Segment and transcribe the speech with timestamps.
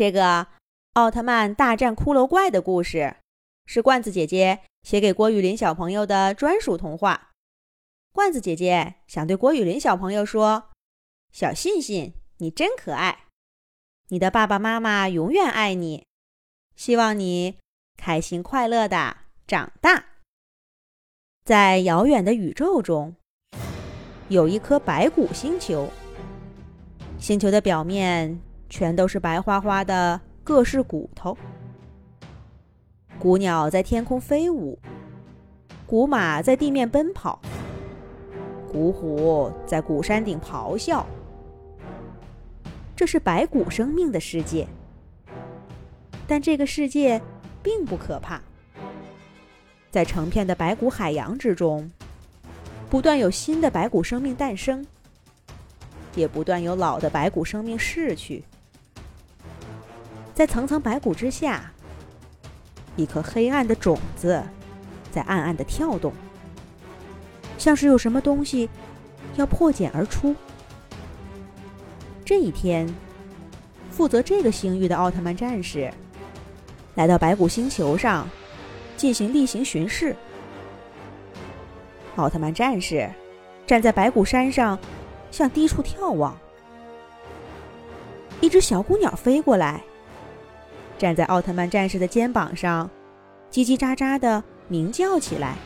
[0.00, 0.20] 这个
[0.94, 3.16] 《奥特曼大战骷髅怪》的故事，
[3.66, 7.32] 是罐子姐姐写给郭雨林小朋友的专属童话。
[8.10, 10.70] 罐子姐姐想对郭雨林小朋友说
[11.30, 13.26] ：“小信信，你真可爱，
[14.08, 16.06] 你的爸爸妈妈永远爱你，
[16.74, 17.58] 希望你
[17.98, 20.06] 开心快乐的长大。”
[21.44, 23.16] 在遥远的宇宙中，
[24.28, 25.90] 有一颗白骨星球，
[27.18, 28.40] 星球的表面。
[28.70, 31.36] 全都是白花花的各式骨头。
[33.18, 34.78] 古鸟在天空飞舞，
[35.86, 37.38] 古马在地面奔跑，
[38.72, 41.04] 古虎在古山顶咆哮。
[42.96, 44.66] 这是白骨生命的世界，
[46.26, 47.20] 但这个世界
[47.62, 48.40] 并不可怕。
[49.90, 51.90] 在成片的白骨海洋之中，
[52.88, 54.86] 不断有新的白骨生命诞生，
[56.14, 58.44] 也不断有老的白骨生命逝去。
[60.40, 61.70] 在层层白骨之下，
[62.96, 64.42] 一颗黑暗的种子
[65.12, 66.14] 在暗暗的跳动，
[67.58, 68.66] 像是有什么东西
[69.36, 70.34] 要破茧而出。
[72.24, 72.88] 这一天，
[73.90, 75.92] 负责这个星域的奥特曼战士
[76.94, 78.26] 来到白骨星球上
[78.96, 80.16] 进行例行巡视。
[82.16, 83.06] 奥特曼战士
[83.66, 84.78] 站在白骨山上，
[85.30, 86.34] 向低处眺望。
[88.40, 89.82] 一只小姑鸟飞过来。
[91.00, 92.90] 站在奥特曼战士的肩膀上，
[93.50, 95.56] 叽叽喳喳的鸣叫起来。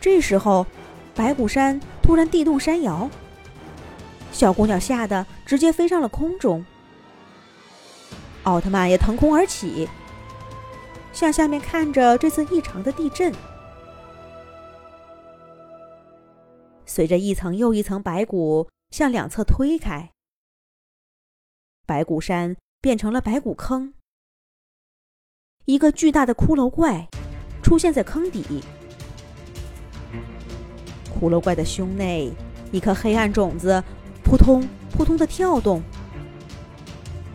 [0.00, 0.64] 这时候，
[1.12, 3.10] 白骨山突然地动山摇，
[4.30, 6.64] 小姑娘吓得直接飞上了空中。
[8.44, 9.88] 奥特曼也腾空而起，
[11.12, 13.34] 向下面看着这次异常的地震。
[16.86, 20.12] 随着一层又一层白骨向两侧推开，
[21.84, 22.56] 白骨山。
[22.82, 23.94] 变成了白骨坑，
[25.66, 27.08] 一个巨大的骷髅怪
[27.62, 28.60] 出现在坑底。
[31.14, 32.32] 骷髅怪的胸内，
[32.72, 33.80] 一颗黑暗种子
[34.24, 35.80] 扑通扑通的跳动，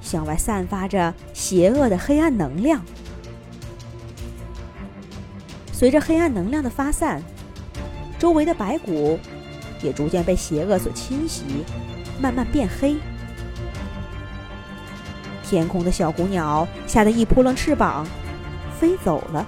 [0.00, 2.82] 向外散发着邪恶的黑暗能量。
[5.74, 7.22] 随着黑暗能量的发散，
[8.18, 9.18] 周围的白骨
[9.82, 11.44] 也逐渐被邪恶所侵袭，
[12.18, 12.96] 慢慢变黑。
[15.44, 18.06] 天空的小姑鸟吓得一扑棱翅膀，
[18.80, 19.46] 飞走了。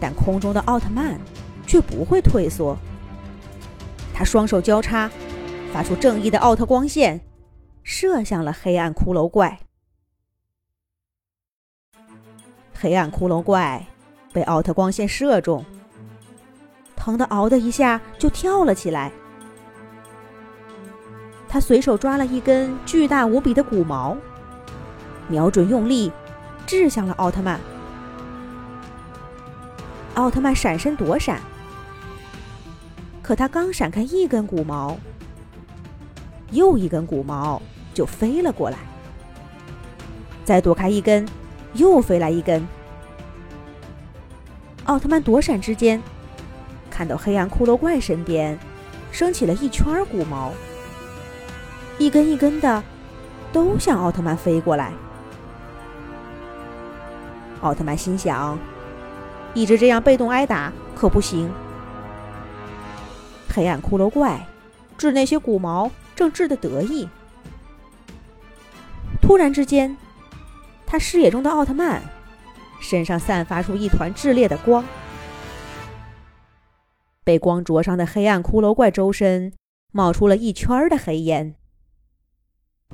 [0.00, 1.20] 但空中的奥特曼
[1.66, 2.76] 却不会退缩，
[4.14, 5.10] 他双手交叉，
[5.72, 7.20] 发出正义的奥特光线，
[7.82, 9.60] 射向了黑暗骷髅怪。
[12.72, 13.86] 黑暗骷髅怪
[14.32, 15.64] 被奥特光线射中，
[16.96, 19.12] 疼得嗷的一下就跳了起来。
[21.48, 24.16] 他随手抓了一根巨大无比的骨毛，
[25.28, 26.12] 瞄准用力，
[26.66, 27.58] 掷向了奥特曼。
[30.14, 31.40] 奥特曼闪身躲闪，
[33.22, 34.98] 可他刚闪开一根骨毛，
[36.50, 37.62] 又一根骨毛
[37.94, 38.76] 就飞了过来。
[40.44, 41.26] 再躲开一根，
[41.74, 42.66] 又飞来一根。
[44.84, 46.02] 奥特曼躲闪之间，
[46.90, 48.58] 看到黑暗骷髅怪身边
[49.12, 50.52] 升起了一圈骨毛。
[51.98, 52.82] 一根一根的，
[53.52, 54.92] 都向奥特曼飞过来。
[57.60, 58.56] 奥特曼心想：
[59.52, 61.50] 一直这样被动挨打可不行。
[63.52, 64.46] 黑暗骷髅怪
[64.96, 67.08] 治那些骨毛正治得得意，
[69.20, 69.96] 突然之间，
[70.86, 72.00] 他视野中的奥特曼
[72.80, 74.84] 身上散发出一团炽烈的光，
[77.24, 79.52] 被光灼伤的黑暗骷髅怪周身
[79.92, 81.56] 冒出了一圈的黑烟。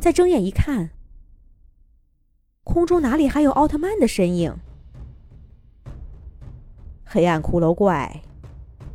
[0.00, 0.90] 再睁眼一看，
[2.62, 4.54] 空中哪里还有奥特曼的身影？
[7.04, 8.20] 黑暗骷髅怪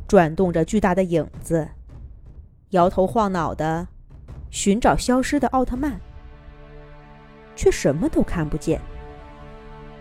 [0.06, 1.68] 转动着巨大的影子，
[2.70, 3.88] 摇头晃脑的
[4.50, 5.98] 寻找消失的奥特曼，
[7.56, 8.80] 却什么都看不见。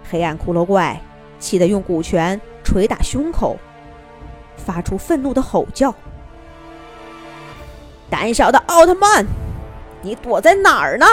[0.04, 1.02] 黑暗骷髅怪
[1.40, 3.58] 气得用骨拳捶打胸口，
[4.58, 5.96] 发出愤怒的吼叫
[8.12, 9.26] ：“胆小的奥特曼！”
[10.02, 11.06] 你躲在哪儿呢？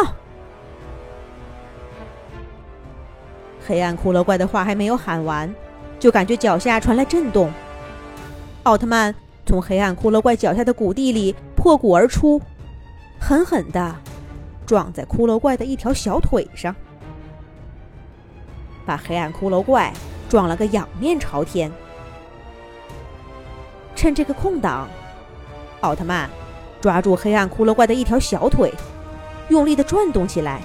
[3.67, 5.53] 黑暗骷髅怪的话还没有喊完，
[5.99, 7.53] 就感觉脚下传来震动。
[8.62, 12.41] 奥特曼从黑暗骷髅怪脚下的谷地里破骨而出，
[13.21, 13.94] 狠狠的
[14.65, 16.75] 撞在骷髅怪的一条小腿上，
[18.85, 19.93] 把黑暗骷髅怪
[20.29, 21.71] 撞了个仰面朝天。
[23.97, 24.88] 趁这个空档，
[25.81, 26.31] 奥特曼。
[26.81, 28.73] 抓住黑暗骷髅怪的一条小腿，
[29.49, 30.61] 用力的转动起来，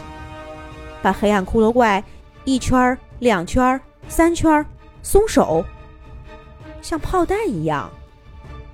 [1.02, 2.04] 把黑暗骷髅怪
[2.44, 4.66] 一圈、两圈、三圈
[5.02, 5.63] 松手，
[6.81, 7.90] 像炮弹一样，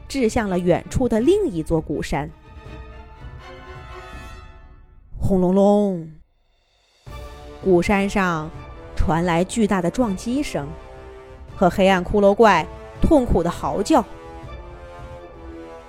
[0.07, 2.29] 掷向了远处的另一座古山。
[5.19, 6.11] 轰隆隆，
[7.63, 8.49] 古山上
[8.95, 10.67] 传来巨大的撞击声
[11.55, 12.65] 和黑暗骷髅怪
[13.01, 14.03] 痛苦的嚎叫。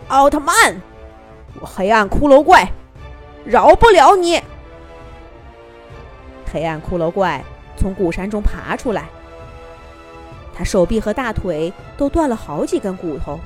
[0.08, 0.80] 奥特曼，
[1.64, 2.72] 黑暗骷髅怪！
[3.44, 4.42] 饶不了你！
[6.52, 7.42] 黑暗骷髅怪
[7.76, 9.08] 从古山中爬出来，
[10.54, 13.38] 他手臂和大腿都断了好几根骨头，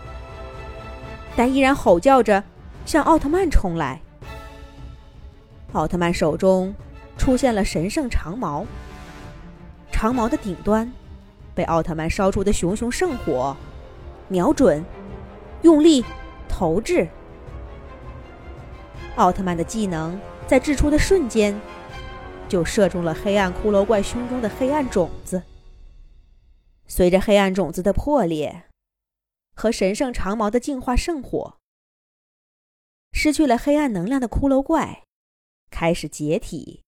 [1.36, 2.42] 但依然吼叫着
[2.84, 4.00] 向奥特曼冲来。
[5.72, 6.74] 奥特曼手中
[7.16, 8.66] 出现了神圣长矛，
[9.90, 10.90] 长矛的顶端
[11.54, 13.56] 被奥特曼烧出的熊熊圣火
[14.28, 14.84] 瞄准，
[15.62, 16.04] 用力
[16.48, 17.08] 投掷。
[19.16, 20.18] 奥特曼的技能
[20.48, 21.60] 在掷出的瞬间，
[22.48, 25.42] 就射中了黑暗骷髅怪胸中的黑暗种子。
[26.86, 28.68] 随着黑暗种子的破裂
[29.54, 31.58] 和神圣长矛的净化圣火，
[33.12, 35.04] 失去了黑暗能量的骷髅怪
[35.70, 36.82] 开始解体，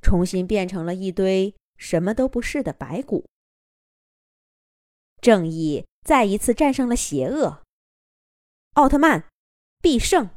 [0.00, 3.26] 重新变成了一堆什么都不是的白骨。
[5.20, 7.62] 正义再一次战胜了邪恶，
[8.72, 9.28] 奥特曼
[9.80, 10.30] 必胜！